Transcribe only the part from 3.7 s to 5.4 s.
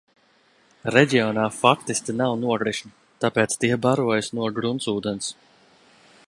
barojas no gruntsūdens.